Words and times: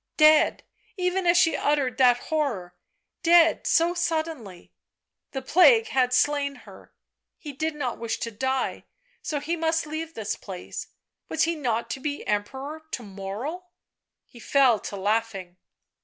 Dead! 0.17 0.63
—even 0.97 1.27
as 1.27 1.37
she 1.37 1.55
uttered 1.55 1.99
that 1.99 2.17
horror— 2.17 2.75
dead 3.21 3.67
so 3.67 3.93
suddenly. 3.93 4.73
The 5.29 5.43
plague 5.43 5.89
had 5.89 6.11
slain 6.11 6.55
her— 6.65 6.91
he 7.37 7.53
did 7.53 7.75
not 7.75 7.99
wish 7.99 8.17
to 8.21 8.31
die, 8.31 8.85
so 9.21 9.39
he 9.39 9.55
must 9.55 9.85
leave 9.85 10.15
this 10.15 10.35
place— 10.35 10.87
was 11.29 11.43
he 11.43 11.53
not 11.53 11.87
to 11.91 11.99
be 11.99 12.25
Emperor 12.25 12.81
to 12.89 13.03
morrow? 13.03 13.65
He 14.25 14.39
fell 14.39 14.79
to 14.79 14.95
laughing. 14.95 15.57